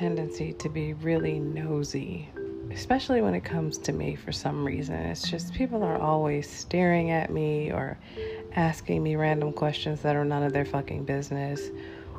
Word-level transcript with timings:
tendency 0.00 0.54
to 0.54 0.70
be 0.70 0.94
really 0.94 1.38
nosy, 1.38 2.26
especially 2.70 3.20
when 3.20 3.34
it 3.34 3.42
comes 3.42 3.76
to 3.76 3.92
me 3.92 4.14
for 4.14 4.32
some 4.32 4.64
reason. 4.64 4.94
It's 4.94 5.28
just 5.28 5.52
people 5.52 5.82
are 5.82 5.98
always 5.98 6.50
staring 6.50 7.10
at 7.10 7.30
me 7.30 7.70
or 7.70 7.98
asking 8.56 9.02
me 9.02 9.16
random 9.16 9.52
questions 9.52 10.00
that 10.00 10.16
are 10.16 10.24
none 10.24 10.42
of 10.42 10.54
their 10.54 10.64
fucking 10.64 11.04
business, 11.04 11.68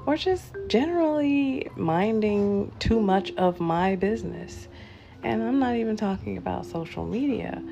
or 0.06 0.16
just 0.16 0.56
generally 0.68 1.68
minding 1.76 2.72
too 2.78 3.00
much 3.00 3.34
of 3.36 3.60
my 3.60 3.96
business. 3.96 4.68
And 5.24 5.42
I'm 5.42 5.58
not 5.58 5.76
even 5.76 5.96
talking 5.96 6.38
about 6.38 6.68
social 6.68 7.06
media. 7.06 7.64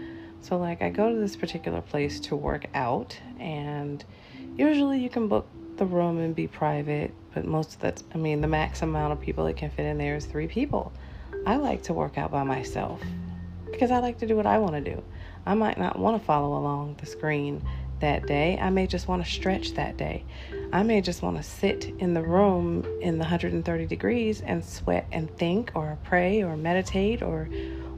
So, 0.42 0.58
like, 0.58 0.82
I 0.82 0.90
go 0.90 1.14
to 1.14 1.20
this 1.20 1.36
particular 1.36 1.82
place 1.82 2.20
to 2.22 2.36
work 2.36 2.66
out, 2.74 3.16
and 3.40 4.04
usually 4.56 5.00
you 5.00 5.10
can 5.10 5.28
book 5.28 5.48
the 5.78 5.86
room 5.86 6.18
and 6.18 6.36
be 6.36 6.48
private, 6.48 7.14
but 7.34 7.46
most 7.46 7.76
of 7.76 7.80
that, 7.82 8.02
I 8.14 8.18
mean, 8.18 8.42
the 8.42 8.48
max 8.48 8.82
amount 8.82 9.14
of 9.14 9.22
people 9.22 9.46
that 9.46 9.58
can 9.58 9.70
fit 9.70 9.86
in 9.86 9.98
there 9.98 10.16
is 10.16 10.26
three 10.26 10.48
people. 10.48 10.92
I 11.46 11.58
like 11.58 11.84
to 11.84 11.94
work 11.94 12.18
out 12.18 12.32
by 12.32 12.44
myself 12.44 13.02
because 13.72 13.92
I 13.92 14.00
like 14.00 14.20
to 14.20 14.28
do 14.28 14.36
what 14.36 14.46
I 14.46 14.58
want 14.58 14.74
to 14.74 14.82
do. 14.82 15.04
I 15.46 15.54
might 15.54 15.78
not 15.78 15.98
want 15.98 16.20
to 16.20 16.26
follow 16.26 16.58
along 16.58 16.98
the 17.00 17.06
screen 17.06 17.64
that 18.00 18.26
day. 18.26 18.58
I 18.60 18.70
may 18.70 18.88
just 18.88 19.08
want 19.08 19.24
to 19.24 19.30
stretch 19.30 19.74
that 19.74 19.98
day. 19.98 20.26
I 20.72 20.84
may 20.84 21.02
just 21.02 21.22
want 21.22 21.38
to 21.38 21.44
sit 21.44 21.86
in 22.00 22.14
the 22.14 22.22
room 22.22 22.86
in 23.02 23.16
the 23.18 23.24
130 23.24 23.86
degrees 23.86 24.42
and 24.42 24.64
sweat 24.64 25.08
and 25.12 25.36
think 25.38 25.72
or 25.76 25.98
pray 26.04 26.44
or 26.44 26.56
meditate 26.56 27.22
or 27.22 27.46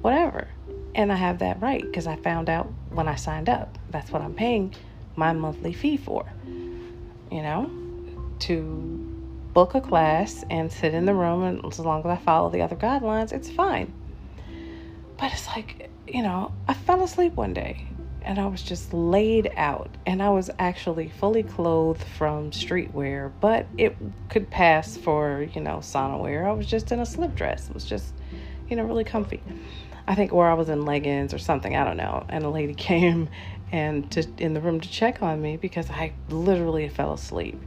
whatever. 0.02 0.48
And 0.96 1.12
I 1.12 1.16
have 1.16 1.40
that 1.40 1.62
right 1.62 1.82
because 1.82 2.08
I 2.08 2.16
found 2.18 2.50
out 2.50 2.72
when 2.90 3.08
I 3.08 3.16
signed 3.16 3.50
up. 3.50 3.78
That's 3.90 4.12
what 4.12 4.22
I'm 4.22 4.34
paying 4.34 4.74
my 5.16 5.34
monthly 5.34 5.74
fee 5.74 5.98
for. 5.98 6.26
You 7.32 7.42
know, 7.42 7.72
to 8.40 9.01
book 9.54 9.76
a 9.76 9.82
class 9.82 10.44
and 10.50 10.72
sit 10.72 10.94
in 10.94 11.06
the 11.06 11.14
room, 11.14 11.44
and 11.44 11.66
as 11.66 11.80
long 11.80 12.02
as 12.02 12.06
I 12.08 12.18
follow 12.18 12.50
the 12.50 12.62
other 12.62 12.76
guidelines, 12.76 13.32
it's 13.32 13.50
fine. 13.50 13.94
But 15.18 15.34
it's 15.34 15.48
like, 15.48 15.90
you 16.08 16.24
know, 16.24 16.52
I 16.68 16.74
fell 16.74 17.04
asleep 17.04 17.34
one 17.34 17.54
day 17.54 17.88
and 18.24 18.40
I 18.40 18.48
was 18.48 18.62
just 18.62 18.94
laid 18.94 19.52
out, 19.58 19.90
and 20.06 20.22
I 20.22 20.30
was 20.30 20.50
actually 20.60 21.10
fully 21.10 21.44
clothed 21.44 22.04
from 22.04 22.52
streetwear, 22.52 23.32
but 23.40 23.66
it 23.78 23.98
could 24.30 24.50
pass 24.50 24.96
for, 24.96 25.48
you 25.54 25.62
know, 25.62 25.78
sauna 25.78 26.20
wear. 26.20 26.48
I 26.48 26.52
was 26.52 26.68
just 26.68 26.92
in 26.92 27.00
a 27.00 27.06
slip 27.06 27.36
dress. 27.36 27.70
It 27.70 27.74
was 27.74 27.86
just, 27.86 28.14
you 28.70 28.76
know, 28.76 28.84
really 28.84 29.04
comfy. 29.04 29.42
I 30.08 30.16
think 30.16 30.34
where 30.34 30.50
I 30.50 30.54
was 30.54 30.70
in 30.70 30.86
leggings 30.86 31.34
or 31.34 31.40
something, 31.40 31.76
I 31.76 31.84
don't 31.84 31.98
know. 31.98 32.26
And 32.30 32.44
a 32.44 32.50
lady 32.50 32.74
came 32.76 33.30
and 33.72 34.10
to 34.12 34.28
in 34.38 34.54
the 34.54 34.62
room 34.62 34.82
to 34.82 34.90
check 34.90 35.24
on 35.24 35.42
me 35.42 35.58
because 35.58 35.90
I 35.90 36.14
literally 36.30 36.88
fell 36.90 37.14
asleep. 37.14 37.60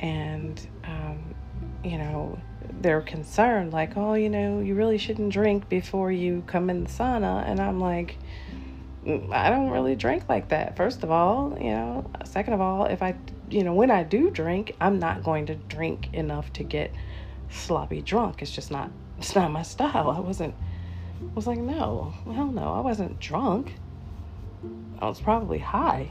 And 0.00 0.60
um, 0.84 1.34
you 1.84 1.98
know, 1.98 2.38
they're 2.80 3.02
concerned 3.02 3.72
like, 3.72 3.96
"Oh, 3.96 4.14
you 4.14 4.30
know, 4.30 4.60
you 4.60 4.74
really 4.74 4.98
shouldn't 4.98 5.32
drink 5.32 5.68
before 5.68 6.10
you 6.10 6.42
come 6.46 6.70
in 6.70 6.84
the 6.84 6.90
sauna." 6.90 7.46
And 7.46 7.60
I'm 7.60 7.80
like, 7.80 8.16
mm, 9.04 9.32
I 9.32 9.50
don't 9.50 9.70
really 9.70 9.96
drink 9.96 10.24
like 10.28 10.48
that. 10.48 10.76
First 10.76 11.02
of 11.02 11.10
all, 11.10 11.56
you 11.60 11.70
know, 11.70 12.10
second 12.24 12.54
of 12.54 12.60
all, 12.60 12.86
if 12.86 13.02
I, 13.02 13.14
you 13.50 13.62
know, 13.62 13.74
when 13.74 13.90
I 13.90 14.02
do 14.02 14.30
drink, 14.30 14.74
I'm 14.80 14.98
not 14.98 15.22
going 15.22 15.46
to 15.46 15.54
drink 15.54 16.08
enough 16.12 16.52
to 16.54 16.64
get 16.64 16.92
sloppy 17.50 18.00
drunk. 18.00 18.42
It's 18.42 18.50
just 18.50 18.70
not 18.70 18.90
it's 19.18 19.34
not 19.34 19.50
my 19.50 19.62
style. 19.62 20.10
I 20.10 20.20
wasn't 20.20 20.54
I 21.22 21.34
was 21.34 21.46
like, 21.46 21.58
no, 21.58 22.14
hell 22.24 22.50
no, 22.50 22.72
I 22.72 22.80
wasn't 22.80 23.20
drunk. 23.20 23.74
I 24.98 25.06
was 25.06 25.20
probably 25.20 25.58
high. 25.58 26.08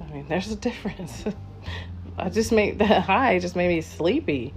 I 0.00 0.12
mean, 0.12 0.26
there's 0.28 0.50
a 0.50 0.56
difference. 0.56 1.24
I 2.16 2.28
just 2.30 2.52
made 2.52 2.78
that 2.80 3.02
high 3.02 3.38
just 3.38 3.56
made 3.56 3.68
me 3.68 3.80
sleepy. 3.80 4.52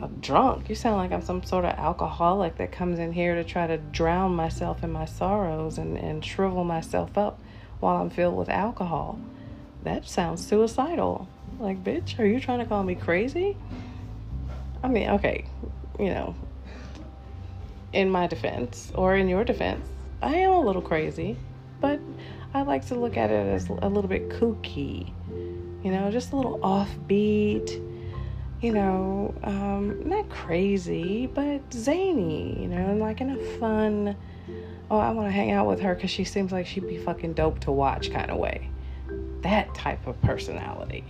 I'm 0.00 0.16
drunk. 0.20 0.68
You 0.68 0.74
sound 0.74 0.96
like 0.96 1.12
I'm 1.12 1.22
some 1.22 1.42
sort 1.44 1.64
of 1.64 1.72
alcoholic 1.78 2.56
that 2.56 2.72
comes 2.72 2.98
in 2.98 3.12
here 3.12 3.36
to 3.36 3.44
try 3.44 3.66
to 3.66 3.78
drown 3.78 4.34
myself 4.34 4.82
in 4.82 4.90
my 4.90 5.04
sorrows 5.04 5.78
and, 5.78 5.96
and 5.96 6.24
shrivel 6.24 6.64
myself 6.64 7.16
up 7.16 7.38
while 7.80 7.96
I'm 7.96 8.10
filled 8.10 8.36
with 8.36 8.48
alcohol. 8.48 9.18
That 9.84 10.06
sounds 10.06 10.44
suicidal. 10.46 11.28
Like, 11.60 11.84
bitch, 11.84 12.18
are 12.18 12.26
you 12.26 12.40
trying 12.40 12.58
to 12.58 12.64
call 12.64 12.82
me 12.82 12.94
crazy? 12.94 13.56
I 14.82 14.88
mean, 14.88 15.10
okay, 15.10 15.44
you 15.98 16.06
know, 16.06 16.34
in 17.92 18.10
my 18.10 18.26
defense 18.26 18.90
or 18.94 19.14
in 19.16 19.28
your 19.28 19.44
defense, 19.44 19.86
I 20.20 20.36
am 20.36 20.50
a 20.50 20.60
little 20.60 20.82
crazy, 20.82 21.36
but 21.80 22.00
I 22.52 22.62
like 22.62 22.86
to 22.88 22.94
look 22.94 23.16
at 23.16 23.30
it 23.30 23.46
as 23.54 23.68
a 23.68 23.88
little 23.88 24.08
bit 24.08 24.28
kooky, 24.28 25.12
you 25.84 25.92
know, 25.92 26.10
just 26.10 26.32
a 26.32 26.36
little 26.36 26.58
offbeat, 26.60 27.80
you 28.62 28.72
know, 28.72 29.34
um, 29.44 30.08
not 30.08 30.28
crazy, 30.30 31.26
but 31.26 31.60
zany, 31.72 32.58
you 32.60 32.66
know, 32.66 32.94
like 32.94 33.20
in 33.20 33.30
a 33.30 33.58
fun, 33.58 34.16
oh, 34.90 34.98
I 34.98 35.10
want 35.10 35.28
to 35.28 35.32
hang 35.32 35.50
out 35.50 35.66
with 35.66 35.80
her 35.80 35.94
because 35.94 36.10
she 36.10 36.24
seems 36.24 36.52
like 36.52 36.66
she'd 36.66 36.88
be 36.88 36.96
fucking 36.96 37.34
dope 37.34 37.60
to 37.60 37.70
watch 37.70 38.10
kind 38.10 38.30
of 38.30 38.38
way. 38.38 38.70
That 39.42 39.74
type 39.74 40.06
of 40.06 40.20
personality. 40.22 41.04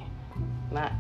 Not, 0.73 0.93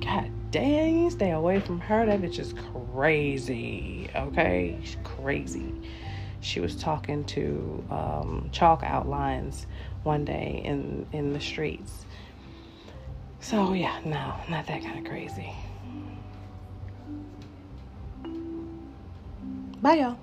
God 0.00 0.30
dang, 0.52 1.10
stay 1.10 1.32
away 1.32 1.58
from 1.58 1.80
her. 1.80 2.06
That 2.06 2.22
bitch 2.22 2.38
is 2.38 2.54
crazy, 2.92 4.08
okay? 4.14 4.78
She's 4.84 4.96
crazy 5.02 5.74
she 6.44 6.60
was 6.60 6.76
talking 6.76 7.24
to 7.24 7.82
um, 7.90 8.50
chalk 8.52 8.82
outlines 8.84 9.66
one 10.02 10.26
day 10.26 10.60
in 10.62 11.06
in 11.12 11.32
the 11.32 11.40
streets. 11.40 12.04
So 13.44 13.74
yeah, 13.74 14.00
no, 14.06 14.34
not 14.48 14.66
that 14.68 14.82
kind 14.82 14.98
of 14.98 15.04
crazy. 15.04 15.54
Bye 19.82 19.96
y'all. 19.96 20.16